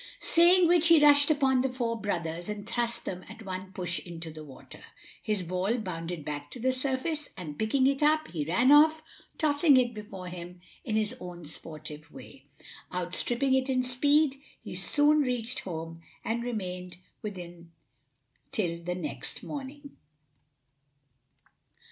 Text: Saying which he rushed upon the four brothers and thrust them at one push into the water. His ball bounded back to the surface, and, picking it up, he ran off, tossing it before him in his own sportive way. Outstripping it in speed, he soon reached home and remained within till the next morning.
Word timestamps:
Saying 0.19 0.67
which 0.67 0.87
he 0.87 0.99
rushed 0.99 1.29
upon 1.29 1.61
the 1.61 1.69
four 1.69 1.95
brothers 1.95 2.49
and 2.49 2.67
thrust 2.67 3.05
them 3.05 3.23
at 3.29 3.45
one 3.45 3.71
push 3.71 3.99
into 3.99 4.31
the 4.31 4.43
water. 4.43 4.79
His 5.21 5.43
ball 5.43 5.77
bounded 5.77 6.25
back 6.25 6.49
to 6.49 6.59
the 6.59 6.71
surface, 6.71 7.29
and, 7.37 7.55
picking 7.59 7.85
it 7.85 8.01
up, 8.01 8.27
he 8.29 8.43
ran 8.43 8.71
off, 8.71 9.03
tossing 9.37 9.77
it 9.77 9.93
before 9.93 10.27
him 10.27 10.59
in 10.83 10.95
his 10.95 11.15
own 11.19 11.45
sportive 11.45 12.09
way. 12.11 12.45
Outstripping 12.91 13.53
it 13.53 13.69
in 13.69 13.83
speed, 13.83 14.37
he 14.59 14.73
soon 14.73 15.19
reached 15.21 15.59
home 15.59 16.01
and 16.25 16.41
remained 16.43 16.97
within 17.21 17.71
till 18.51 18.81
the 18.83 18.95
next 18.95 19.43
morning. 19.43 19.97